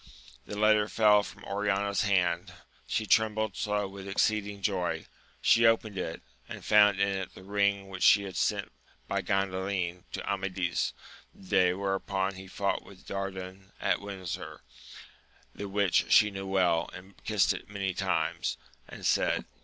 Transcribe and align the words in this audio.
The 0.47 0.57
letter 0.57 0.87
fell 0.87 1.21
from 1.21 1.43
Oriana's 1.45 2.01
hand, 2.01 2.51
she 2.87 3.05
trembled 3.05 3.55
so 3.55 3.87
with 3.87 4.07
exceeding 4.07 4.63
joy: 4.63 5.05
she 5.43 5.67
opened 5.67 5.95
it, 5.95 6.23
and 6.49 6.65
found 6.65 6.99
in 6.99 7.07
it 7.09 7.35
the 7.35 7.43
ring 7.43 7.87
which 7.87 8.01
she 8.01 8.23
had 8.23 8.35
sent 8.35 8.71
by 9.07 9.21
Gandalin 9.21 10.05
to 10.13 10.27
Amadis, 10.27 10.93
the 11.35 11.43
day 11.47 11.73
whereon 11.75 12.33
he 12.33 12.47
fought 12.47 12.81
with 12.83 13.05
Dardan 13.05 13.73
at 13.79 14.01
Windsor, 14.01 14.61
the 15.53 15.69
which 15.69 16.11
she 16.11 16.31
knew 16.31 16.47
well 16.47 16.89
and 16.95 17.23
kissed 17.23 17.53
it 17.53 17.69
many 17.69 17.93
times, 17.93 18.57
and 18.87 19.05
said. 19.05 19.45